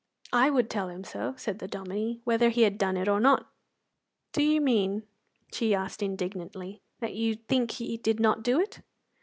[0.33, 3.51] "I would tell him so," said the Dominie, "whether he had done it or not."
[4.31, 5.03] "Do you mean,"
[5.53, 8.81] she asked indignantly, "that you think he did not do it?"